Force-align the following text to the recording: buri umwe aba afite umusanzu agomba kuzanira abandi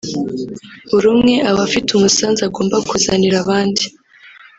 buri 0.91 1.05
umwe 1.13 1.33
aba 1.49 1.61
afite 1.67 1.89
umusanzu 1.91 2.41
agomba 2.47 2.75
kuzanira 2.89 3.37
abandi 3.43 3.83